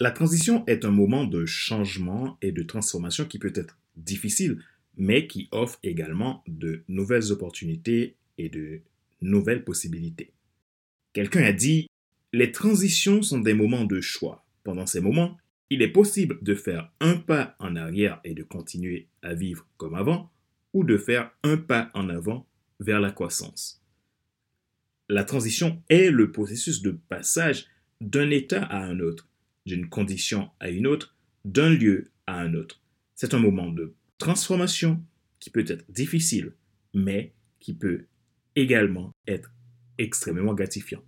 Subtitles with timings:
[0.00, 4.62] La transition est un moment de changement et de transformation qui peut être difficile,
[4.96, 8.80] mais qui offre également de nouvelles opportunités et de
[9.20, 10.32] nouvelles possibilités.
[11.12, 11.88] Quelqu'un a dit,
[12.32, 14.44] les transitions sont des moments de choix.
[14.62, 15.36] Pendant ces moments,
[15.68, 19.96] il est possible de faire un pas en arrière et de continuer à vivre comme
[19.96, 20.30] avant,
[20.74, 22.46] ou de faire un pas en avant
[22.78, 23.82] vers la croissance.
[25.08, 27.66] La transition est le processus de passage
[28.00, 29.27] d'un état à un autre,
[29.68, 31.14] d'une condition à une autre,
[31.44, 32.80] d'un lieu à un autre.
[33.14, 35.00] C'est un moment de transformation
[35.38, 36.54] qui peut être difficile,
[36.94, 38.06] mais qui peut
[38.56, 39.52] également être
[39.98, 41.02] extrêmement gratifiant.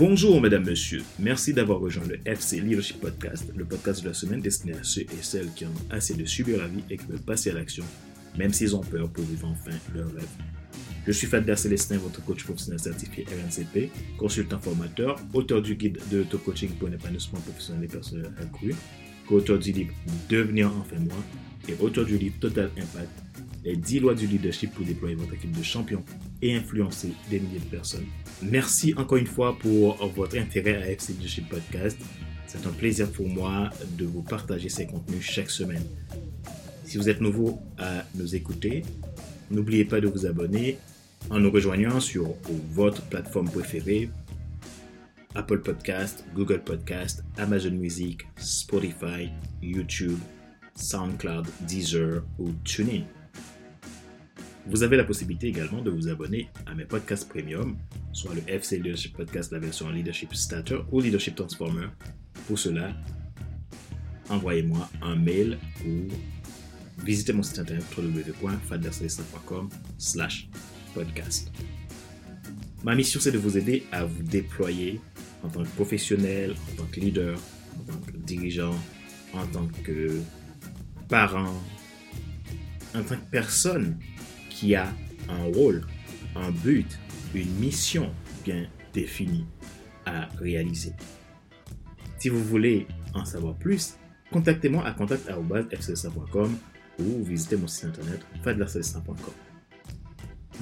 [0.00, 1.02] Bonjour mesdames, messieurs.
[1.18, 5.02] Merci d'avoir rejoint le FC Leadership Podcast, le podcast de la semaine destiné à ceux
[5.02, 7.84] et celles qui ont assez de subir la vie et qui veulent passer à l'action,
[8.38, 10.26] même s'ils ont peur pour vivre enfin leur rêve.
[11.06, 16.22] Je suis Fadler Célestin, votre coach professionnel certifié RNCP, consultant formateur, auteur du guide de
[16.22, 18.74] auto-coaching pour un épanouissement professionnel et personnel accru,
[19.30, 19.94] co-auteur du livre
[20.28, 21.16] Devenir enfin moi
[21.68, 23.10] et auteur du livre Total Impact,
[23.64, 26.02] les 10 lois du leadership pour déployer votre équipe de champions
[26.42, 28.06] et influencer des milliers de personnes.
[28.42, 31.96] Merci encore une fois pour votre intérêt à FC Leadership Podcast.
[32.48, 35.84] C'est un plaisir pour moi de vous partager ces contenus chaque semaine.
[36.84, 38.82] Si vous êtes nouveau à nous écouter,
[39.48, 40.78] n'oubliez pas de vous abonner
[41.28, 42.34] en nous rejoignant sur
[42.72, 44.10] votre plateforme préférée
[45.34, 49.30] Apple Podcast, Google Podcast, Amazon Music, Spotify,
[49.62, 50.18] YouTube,
[50.74, 53.04] SoundCloud, Deezer ou TuneIn.
[54.66, 57.76] Vous avez la possibilité également de vous abonner à mes podcasts premium,
[58.12, 61.86] soit le FC Leadership Podcast, la version Leadership Starter ou Leadership Transformer.
[62.46, 62.94] Pour cela,
[64.28, 66.08] envoyez-moi un mail ou
[67.04, 70.48] visitez mon site internet www.fadlercelestin.com slash
[70.94, 71.50] podcast.
[72.82, 75.00] Ma mission, c'est de vous aider à vous déployer
[75.42, 77.38] en tant que professionnel, en tant que leader,
[77.78, 78.74] en tant que dirigeant,
[79.34, 80.20] en tant que
[81.08, 81.54] parent,
[82.94, 83.98] en tant que personne
[84.48, 84.92] qui a
[85.28, 85.86] un rôle,
[86.36, 86.98] un but,
[87.34, 88.12] une mission
[88.44, 89.46] bien définie
[90.06, 90.92] à réaliser.
[92.18, 93.94] Si vous voulez en savoir plus,
[94.30, 96.56] contactez-moi à contact.fcsa.com
[96.98, 99.34] ou visitez mon site internet fadlercelestin.com.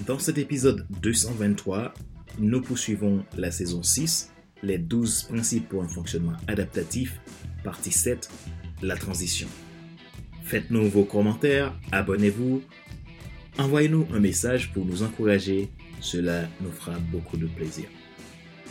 [0.06, 1.92] Dans cet épisode 223,
[2.38, 4.30] nous poursuivons la saison 6,
[4.62, 7.20] les 12 principes pour un fonctionnement adaptatif,
[7.64, 8.30] partie 7,
[8.82, 9.48] la transition.
[10.42, 12.62] Faites-nous vos commentaires, abonnez-vous,
[13.58, 15.68] Envoyez-nous un message pour nous encourager,
[16.00, 17.86] cela nous fera beaucoup de plaisir.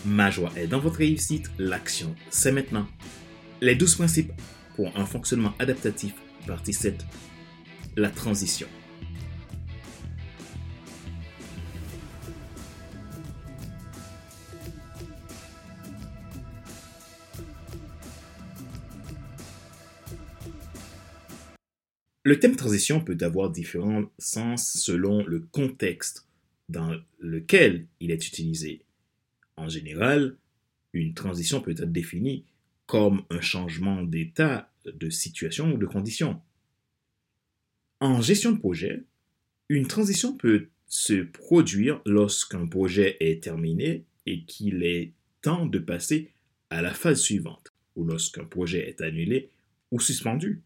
[0.06, 2.88] Ma joie est dans votre réussite, l'action, c'est maintenant.
[3.60, 4.32] Les 12 principes
[4.78, 6.14] pour un fonctionnement adaptatif,
[6.48, 7.06] partie 7,
[7.98, 8.68] la transition.
[22.28, 26.28] Le thème transition peut avoir différents sens selon le contexte
[26.68, 28.82] dans lequel il est utilisé.
[29.56, 30.36] En général,
[30.92, 32.44] une transition peut être définie
[32.86, 36.42] comme un changement d'état, de situation ou de condition.
[38.02, 39.06] En gestion de projet,
[39.70, 46.30] une transition peut se produire lorsqu'un projet est terminé et qu'il est temps de passer
[46.72, 49.50] à la phase suivante, ou lorsqu'un projet est annulé
[49.92, 50.62] ou suspendu.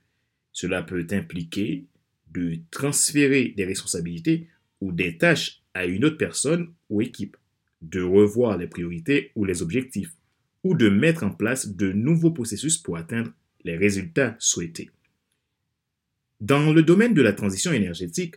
[0.52, 1.86] Cela peut impliquer
[2.32, 4.48] de transférer des responsabilités
[4.80, 7.38] ou des tâches à une autre personne ou équipe,
[7.82, 10.16] de revoir les priorités ou les objectifs,
[10.64, 13.32] ou de mettre en place de nouveaux processus pour atteindre
[13.64, 14.92] les résultats souhaités.
[16.40, 18.36] Dans le domaine de la transition énergétique,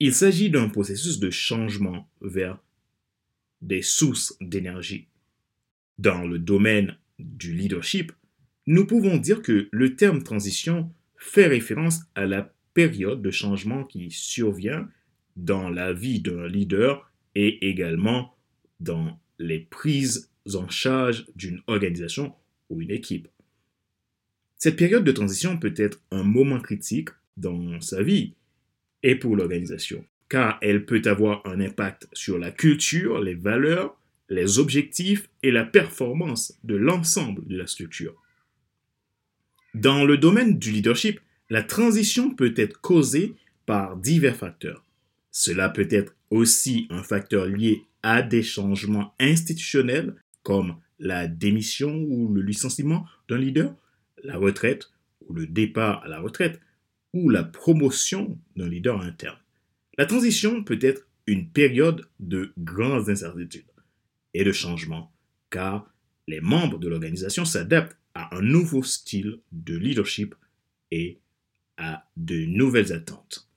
[0.00, 2.58] il s'agit d'un processus de changement vers
[3.60, 5.06] des sources d'énergie.
[5.98, 8.10] Dans le domaine du leadership,
[8.66, 10.92] nous pouvons dire que le terme transition
[11.22, 14.88] fait référence à la période de changement qui survient
[15.36, 18.36] dans la vie d'un leader et également
[18.80, 22.34] dans les prises en charge d'une organisation
[22.70, 23.28] ou une équipe.
[24.56, 28.34] Cette période de transition peut être un moment critique dans sa vie
[29.02, 33.96] et pour l'organisation, car elle peut avoir un impact sur la culture, les valeurs,
[34.28, 38.21] les objectifs et la performance de l'ensemble de la structure.
[39.74, 43.34] Dans le domaine du leadership, la transition peut être causée
[43.64, 44.84] par divers facteurs.
[45.30, 52.32] Cela peut être aussi un facteur lié à des changements institutionnels comme la démission ou
[52.32, 53.74] le licenciement d'un leader,
[54.22, 54.90] la retraite
[55.26, 56.60] ou le départ à la retraite,
[57.14, 59.38] ou la promotion d'un leader interne.
[59.96, 63.64] La transition peut être une période de grandes incertitudes
[64.34, 65.12] et de changements,
[65.50, 65.90] car
[66.26, 70.34] les membres de l'organisation s'adaptent à un nouveau style de leadership
[70.90, 71.20] et
[71.76, 73.48] à de nouvelles attentes.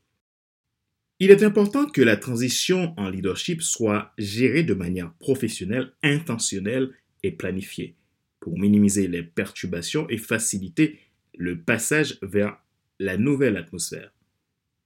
[1.19, 6.91] Il est important que la transition en leadership soit gérée de manière professionnelle, intentionnelle
[7.23, 7.95] et planifiée
[8.41, 10.99] pour minimiser les perturbations et faciliter
[11.37, 12.57] le passage vers
[12.99, 14.11] la nouvelle atmosphère.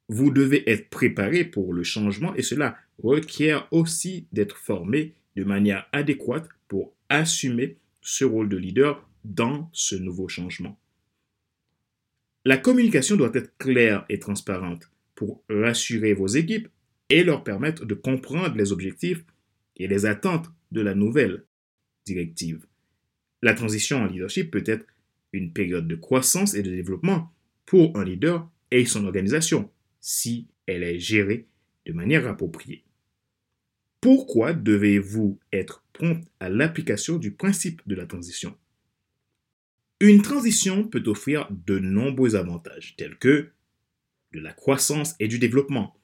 [0.07, 5.87] Vous devez être préparé pour le changement et cela requiert aussi d'être formé de manière
[5.91, 10.79] adéquate pour assumer ce rôle de leader dans ce nouveau changement.
[12.45, 16.69] La communication doit être claire et transparente pour rassurer vos équipes
[17.09, 19.25] et leur permettre de comprendre les objectifs
[19.77, 21.45] et les attentes de la nouvelle
[22.05, 22.65] directive.
[23.41, 24.85] La transition en leadership peut être
[25.33, 27.33] une période de croissance et de développement
[27.65, 29.69] pour un leader et son organisation
[29.99, 31.47] si elle est gérée
[31.85, 32.83] de manière appropriée.
[34.01, 38.55] Pourquoi devez-vous être prompt à l'application du principe de la transition?
[40.01, 43.49] Une transition peut offrir de nombreux avantages tels que
[44.31, 45.99] de la croissance et du développement.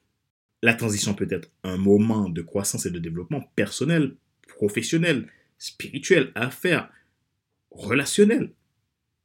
[0.62, 5.27] La transition peut être un moment de croissance et de développement personnel, professionnel,
[5.59, 6.92] spirituel, affaires,
[7.71, 8.51] relationnel.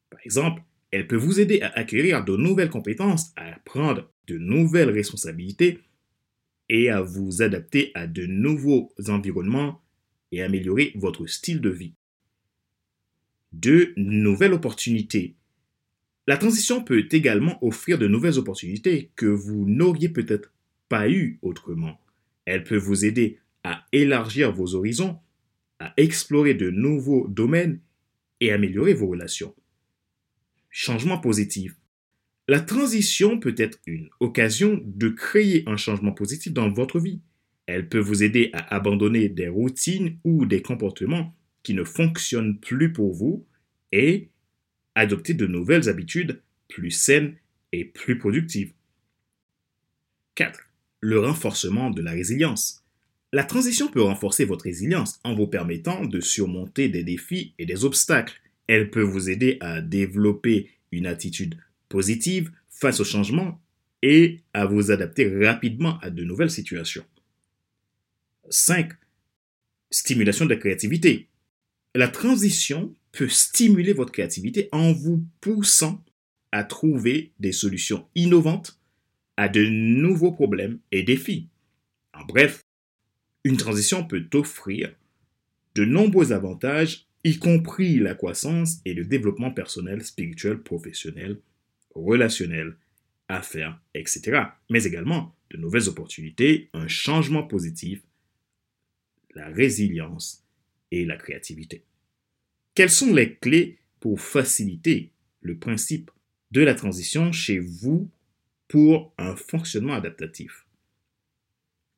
[0.09, 0.63] Par exemple,
[0.93, 5.81] elle peut vous aider à acquérir de nouvelles compétences, à prendre de nouvelles responsabilités
[6.69, 9.83] et à vous adapter à de nouveaux environnements
[10.31, 11.95] et améliorer votre style de vie.
[13.53, 15.37] De nouvelles opportunités
[16.31, 20.53] la transition peut également offrir de nouvelles opportunités que vous n'auriez peut-être
[20.89, 21.99] pas eues autrement.
[22.45, 25.19] Elle peut vous aider à élargir vos horizons,
[25.81, 27.81] à explorer de nouveaux domaines
[28.39, 29.57] et améliorer vos relations.
[30.69, 31.75] Changement positif.
[32.47, 37.21] La transition peut être une occasion de créer un changement positif dans votre vie.
[37.67, 42.93] Elle peut vous aider à abandonner des routines ou des comportements qui ne fonctionnent plus
[42.93, 43.47] pour vous
[43.93, 44.29] et
[44.95, 47.37] adopter de nouvelles habitudes plus saines
[47.73, 48.73] et plus productives.
[50.35, 50.61] 4.
[51.01, 52.85] Le renforcement de la résilience.
[53.33, 57.85] La transition peut renforcer votre résilience en vous permettant de surmonter des défis et des
[57.85, 58.41] obstacles.
[58.67, 61.57] Elle peut vous aider à développer une attitude
[61.89, 63.61] positive face au changement
[64.03, 67.05] et à vous adapter rapidement à de nouvelles situations.
[68.49, 68.93] 5.
[69.91, 71.30] Stimulation de la créativité.
[71.95, 76.05] La transition peut stimuler votre créativité en vous poussant
[76.53, 78.79] à trouver des solutions innovantes
[79.37, 81.49] à de nouveaux problèmes et défis.
[82.15, 82.63] En bref,
[83.43, 84.95] une transition peut offrir
[85.75, 91.41] de nombreux avantages, y compris la croissance et le développement personnel, spirituel, professionnel,
[91.95, 92.77] relationnel,
[93.29, 94.43] affaires, etc.
[94.69, 98.03] Mais également de nouvelles opportunités, un changement positif,
[99.35, 100.40] la résilience
[100.91, 101.85] et la créativité.
[102.75, 106.11] Quelles sont les clés pour faciliter le principe
[106.51, 108.09] de la transition chez vous
[108.69, 110.67] pour un fonctionnement adaptatif?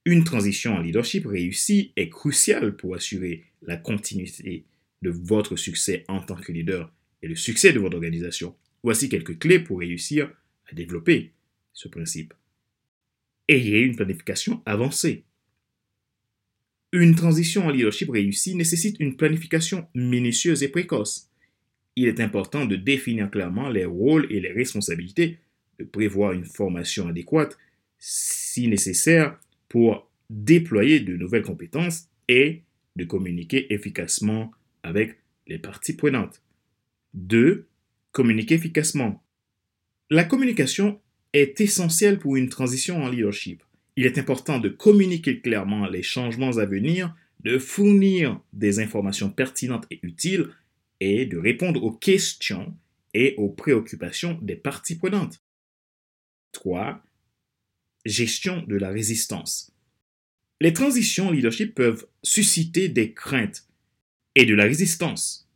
[0.05, 4.65] Une transition en leadership réussie est cruciale pour assurer la continuité
[5.03, 6.93] de votre succès en tant que leader
[7.23, 8.57] et le succès de votre organisation.
[8.83, 10.33] Voici quelques clés pour réussir
[10.71, 11.33] à développer
[11.73, 12.35] ce principe.
[13.47, 15.25] Ayez une planification avancée.
[16.95, 21.31] Une transition en leadership réussie nécessite une planification minutieuse et précoce.
[21.97, 25.39] Il est important de définir clairement les rôles et les responsabilités,
[25.79, 27.57] de prévoir une formation adéquate
[27.99, 29.39] si nécessaire
[29.71, 32.63] pour déployer de nouvelles compétences et
[32.97, 34.51] de communiquer efficacement
[34.83, 36.43] avec les parties prenantes.
[37.15, 37.69] 2.
[38.13, 39.23] Communiquer efficacement.
[40.11, 41.01] La communication
[41.33, 43.63] est essentielle pour une transition en leadership.
[43.97, 49.87] Il est important de communiquer clairement les changements à venir, de fournir des informations pertinentes
[49.91, 50.49] et utiles
[51.01, 52.77] et de répondre aux questions
[53.15, 55.43] et aux préoccupations des parties prenantes.
[56.53, 57.03] 3.
[58.05, 59.73] Gestion de la résistance.
[60.61, 63.67] Les transitions leadership peuvent susciter des craintes
[64.35, 65.49] et de la résistance.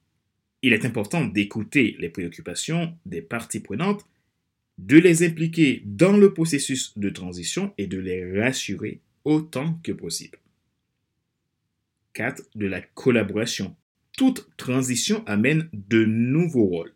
[0.62, 4.04] Il est important d'écouter les préoccupations des parties prenantes
[4.78, 10.38] de les impliquer dans le processus de transition et de les rassurer autant que possible.
[12.12, 12.42] 4.
[12.54, 13.76] De la collaboration.
[14.16, 16.94] Toute transition amène de nouveaux rôles,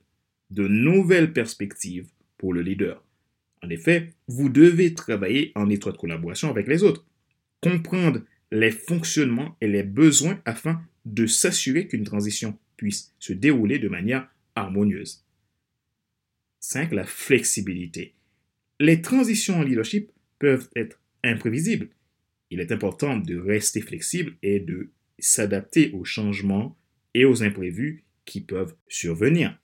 [0.50, 2.08] de nouvelles perspectives
[2.38, 3.04] pour le leader.
[3.62, 7.04] En effet, vous devez travailler en étroite collaboration avec les autres,
[7.60, 13.88] comprendre les fonctionnements et les besoins afin de s'assurer qu'une transition puisse se dérouler de
[13.88, 15.24] manière harmonieuse.
[16.60, 16.92] 5.
[16.92, 18.14] La flexibilité.
[18.78, 21.88] les transitions en leadership peuvent être imprévisibles.
[22.50, 26.76] Il est important de rester flexible et de s'adapter aux changements
[27.14, 29.58] et aux imprévus qui peuvent survenir.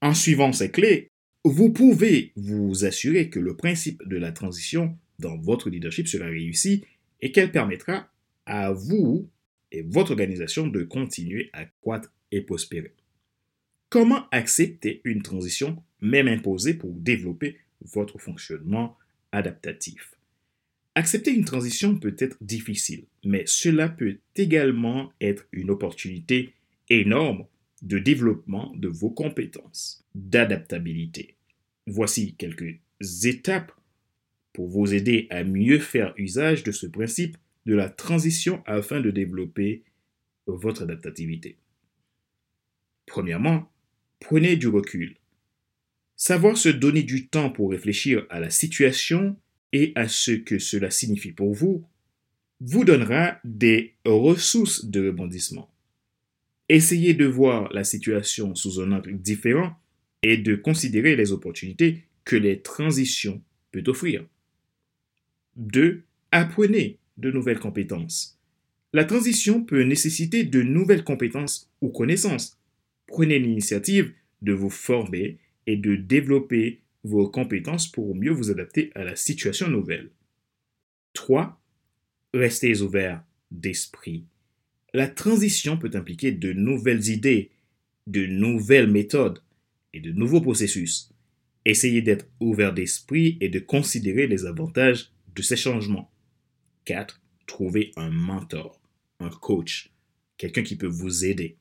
[0.00, 1.10] En suivant ces clés,
[1.44, 6.84] vous pouvez vous assurer que le principe de la transition dans votre leadership sera réussi
[7.20, 8.08] et qu'elle permettra
[8.46, 9.28] à vous
[9.72, 12.94] et votre organisation de continuer à croître et prospérer.
[13.94, 18.98] Comment accepter une transition, même imposée, pour développer votre fonctionnement
[19.30, 20.14] adaptatif?
[20.96, 26.54] Accepter une transition peut être difficile, mais cela peut également être une opportunité
[26.90, 27.46] énorme
[27.82, 31.36] de développement de vos compétences d'adaptabilité.
[31.86, 32.80] Voici quelques
[33.22, 33.70] étapes
[34.52, 39.12] pour vous aider à mieux faire usage de ce principe de la transition afin de
[39.12, 39.84] développer
[40.48, 41.58] votre adaptativité.
[43.06, 43.70] Premièrement,
[44.24, 45.16] prenez du recul.
[46.16, 49.36] Savoir se donner du temps pour réfléchir à la situation
[49.72, 51.84] et à ce que cela signifie pour vous
[52.60, 55.70] vous donnera des ressources de rebondissement.
[56.70, 59.76] Essayez de voir la situation sous un angle différent
[60.22, 64.26] et de considérer les opportunités que les transitions peuvent offrir.
[65.56, 66.02] 2.
[66.30, 68.40] Apprenez de nouvelles compétences.
[68.94, 72.58] La transition peut nécessiter de nouvelles compétences ou connaissances.
[73.06, 79.04] Prenez l'initiative de vous former et de développer vos compétences pour mieux vous adapter à
[79.04, 80.10] la situation nouvelle.
[81.12, 81.60] 3.
[82.32, 84.24] Restez ouvert d'esprit.
[84.92, 87.50] La transition peut impliquer de nouvelles idées,
[88.06, 89.42] de nouvelles méthodes
[89.92, 91.10] et de nouveaux processus.
[91.64, 96.10] Essayez d'être ouvert d'esprit et de considérer les avantages de ces changements.
[96.84, 97.20] 4.
[97.46, 98.80] Trouvez un mentor,
[99.20, 99.90] un coach,
[100.36, 101.56] quelqu'un qui peut vous aider.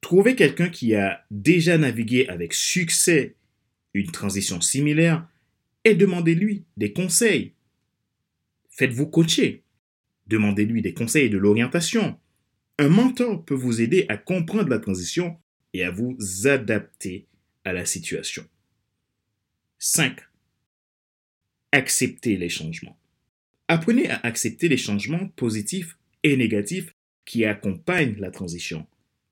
[0.00, 3.36] Trouvez quelqu'un qui a déjà navigué avec succès
[3.94, 5.26] une transition similaire
[5.84, 7.54] et demandez-lui des conseils.
[8.70, 9.62] Faites-vous coacher.
[10.26, 12.18] Demandez-lui des conseils et de l'orientation.
[12.78, 15.36] Un mentor peut vous aider à comprendre la transition
[15.74, 17.26] et à vous adapter
[17.64, 18.46] à la situation.
[19.78, 20.18] 5.
[21.72, 22.98] Acceptez les changements.
[23.68, 28.86] Apprenez à accepter les changements positifs et négatifs qui accompagnent la transition.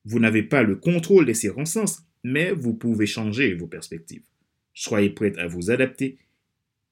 [0.09, 4.25] Vous n'avez pas le contrôle des circonstances, mais vous pouvez changer vos perspectives.
[4.73, 6.17] Soyez prêt à vous adapter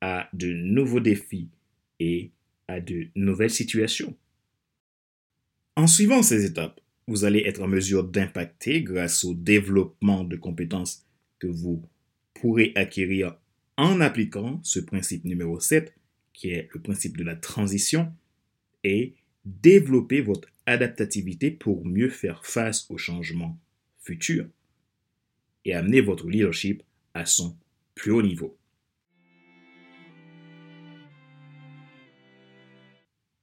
[0.03, 1.49] à de nouveaux défis
[1.99, 2.31] et
[2.69, 4.15] à de nouvelles situations.
[5.77, 11.07] En suivant ces étapes, vous allez être en mesure d'impacter grâce au développement de compétences
[11.39, 11.83] que vous
[12.35, 13.39] pourrez acquérir
[13.79, 15.97] en appliquant ce principe numéro 7
[16.35, 18.13] qui est le principe de la transition,
[18.85, 19.15] et
[19.47, 23.59] développer votre adaptativité pour mieux faire face aux changements
[24.01, 24.49] futurs
[25.65, 26.83] et amener votre leadership
[27.15, 27.57] à son
[27.95, 28.59] plus haut niveau.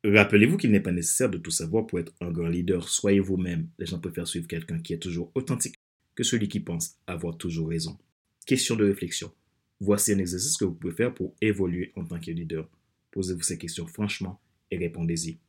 [0.06, 2.90] Rappelez-vous qu'il n'est pas nécessaire de tout savoir pour être un grand leader.
[2.90, 3.70] Soyez vous-même.
[3.80, 5.80] Les gens préfèrent suivre quelqu'un qui est toujours authentique
[6.16, 7.98] que celui qui pense avoir toujours raison.
[8.46, 9.32] Question de réflexion.
[9.80, 12.70] Voici un exercice que vous pouvez faire pour évoluer en tant que leader.
[13.12, 15.40] Posez-vous ces questions franchement et répondez-y.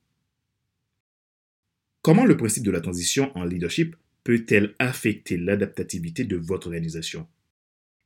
[2.04, 7.26] Comment le principe de la transition en leadership peut-elle affecter l'adaptativité de votre organisation?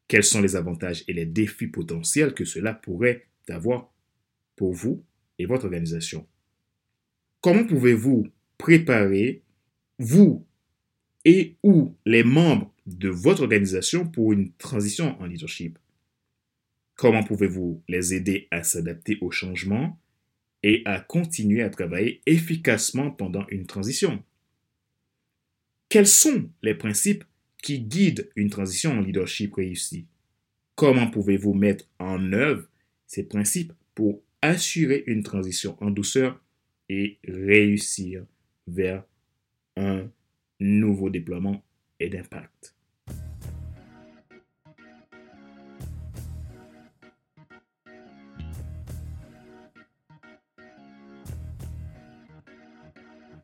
[0.06, 3.92] Quels sont les avantages et les défis potentiels que cela pourrait avoir
[4.54, 5.04] pour vous
[5.40, 6.28] et votre organisation?
[7.40, 9.42] Comment pouvez-vous préparer,
[9.98, 10.46] vous
[11.24, 15.76] et ou les membres de votre organisation pour une transition en leadership?
[16.94, 19.98] Comment pouvez-vous les aider à s'adapter au changement
[20.62, 24.22] et à continuer à travailler efficacement pendant une transition.
[25.88, 27.24] Quels sont les principes
[27.62, 30.06] qui guident une transition en leadership réussie?
[30.74, 32.68] Comment pouvez-vous mettre en œuvre
[33.06, 36.40] ces principes pour assurer une transition en douceur
[36.88, 38.24] et réussir
[38.66, 39.04] vers
[39.76, 40.08] un
[40.60, 41.64] nouveau déploiement
[41.98, 42.77] et d'impact?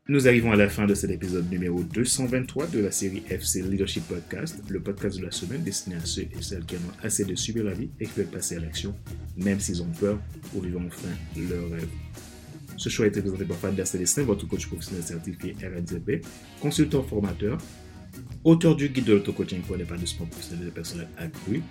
[0.06, 4.06] Nous arrivons à la fin de cet épisode numéro 223 de la série FC Leadership
[4.06, 7.34] Podcast, le podcast de la semaine destiné à ceux et celles qui ont assez de
[7.34, 8.94] subir la vie et qui veulent passer à l'action,
[9.38, 10.18] même s'ils ont peur,
[10.52, 11.08] pour vivre enfin
[11.38, 11.88] leur rêve.
[12.76, 16.20] Ce choix été présenté par Fabien Célestin, votre coach professionnel certifié RNZB,
[16.60, 17.56] consultant formateur,
[18.44, 21.62] auteur du guide de l'auto-coaching pour sport professionnel et personnel accru,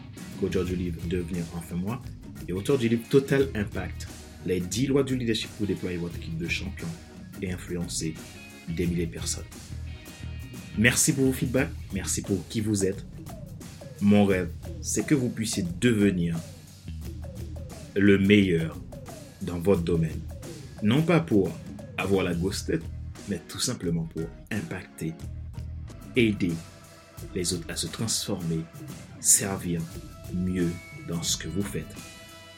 [0.41, 2.01] auteur du livre Devenir enfin moi,
[2.47, 4.07] et auteur du livre Total Impact,
[4.47, 6.87] les 10 lois du leadership pour déployer votre équipe de champions
[7.51, 8.13] influencer
[8.69, 9.45] des milliers de personnes.
[10.77, 13.05] Merci pour vos feedbacks, merci pour qui vous êtes.
[14.01, 14.50] Mon rêve,
[14.81, 16.38] c'est que vous puissiez devenir
[17.95, 18.77] le meilleur
[19.41, 20.19] dans votre domaine.
[20.81, 21.51] Non pas pour
[21.97, 22.83] avoir la grosse tête,
[23.29, 25.13] mais tout simplement pour impacter,
[26.15, 26.53] aider
[27.35, 28.62] les autres à se transformer,
[29.19, 29.81] servir
[30.33, 30.71] mieux
[31.07, 31.95] dans ce que vous faites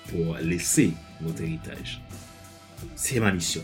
[0.10, 2.02] pour laisser votre héritage.
[2.96, 3.64] C'est ma mission.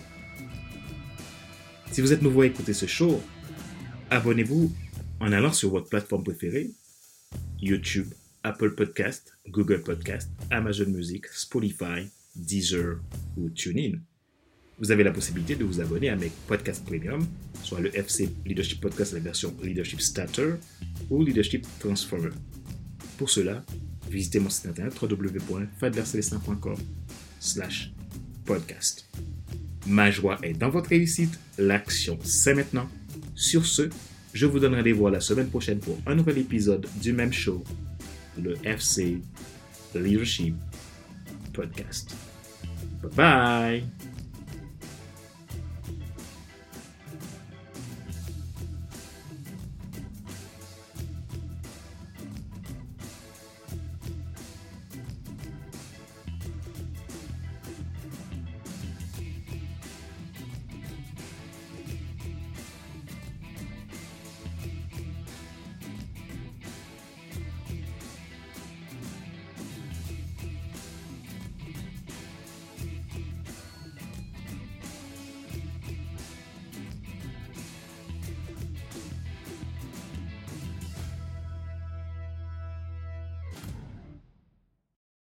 [1.92, 3.22] Si vous êtes nouveau à écouter ce show,
[4.10, 4.72] abonnez-vous
[5.20, 6.72] en allant sur votre plateforme préférée,
[7.60, 8.08] YouTube,
[8.44, 13.02] Apple Podcast, Google Podcast, Amazon Music, Spotify, Deezer
[13.36, 14.00] ou TuneIn.
[14.80, 17.28] Vous avez la possibilité de vous abonner à mes podcasts premium,
[17.62, 20.54] soit le FC Leadership Podcast, la version Leadership Starter
[21.10, 22.32] ou Leadership Transformer.
[23.18, 23.66] Pour cela,
[24.10, 26.78] visitez mon site internet www.fadvercelestin.com
[27.42, 27.92] slash
[28.46, 29.10] podcast.
[29.88, 32.88] Ma joie est dans votre réussite, l'action c'est maintenant.
[33.36, 33.90] Sur ce,
[34.34, 37.64] je vous donne rendez-vous la semaine prochaine pour un nouvel épisode du même show,
[38.42, 39.20] le FC
[39.96, 40.56] Leadership
[41.54, 42.16] Podcast.
[43.02, 44.00] Bye bye!